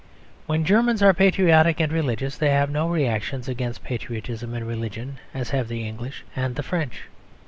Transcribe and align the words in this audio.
When 0.47 0.65
Germans 0.65 1.03
are 1.03 1.13
patriotic 1.13 1.79
and 1.79 1.91
religious 1.91 2.35
they 2.35 2.49
have 2.49 2.71
no 2.71 2.89
reactions 2.89 3.47
against 3.47 3.83
patriotism 3.83 4.55
and 4.55 4.67
religion 4.67 5.19
as 5.31 5.51
have 5.51 5.67
the 5.67 5.87
English 5.87 6.25
and 6.35 6.55
the 6.55 6.63
French. 6.63 7.03